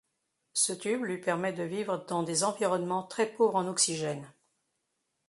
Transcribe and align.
Ce 0.53 0.73
tube 0.73 1.03
lui 1.03 1.19
permet 1.19 1.53
de 1.53 1.61
vivre 1.61 2.03
dans 2.07 2.23
des 2.23 2.43
environnements 2.43 3.03
très 3.03 3.27
pauvres 3.31 3.57
en 3.57 3.67
oxygène. 3.67 4.33